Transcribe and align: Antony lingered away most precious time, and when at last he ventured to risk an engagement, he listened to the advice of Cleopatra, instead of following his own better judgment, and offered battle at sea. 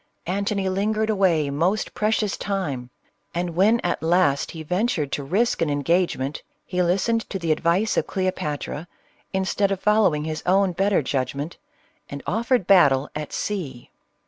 Antony 0.25 0.67
lingered 0.67 1.11
away 1.11 1.51
most 1.51 1.93
precious 1.93 2.35
time, 2.35 2.89
and 3.35 3.51
when 3.55 3.79
at 3.81 4.01
last 4.01 4.49
he 4.49 4.63
ventured 4.63 5.11
to 5.11 5.23
risk 5.23 5.61
an 5.61 5.69
engagement, 5.69 6.41
he 6.65 6.81
listened 6.81 7.29
to 7.29 7.37
the 7.37 7.51
advice 7.51 7.95
of 7.97 8.07
Cleopatra, 8.07 8.87
instead 9.31 9.71
of 9.71 9.79
following 9.79 10.23
his 10.23 10.41
own 10.47 10.71
better 10.71 11.03
judgment, 11.03 11.59
and 12.09 12.23
offered 12.25 12.65
battle 12.65 13.11
at 13.13 13.31
sea. 13.31 13.91